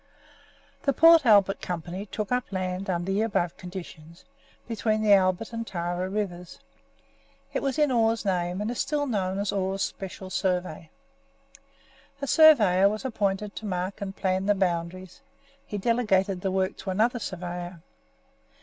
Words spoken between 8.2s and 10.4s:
name, and is still known as Orr's Special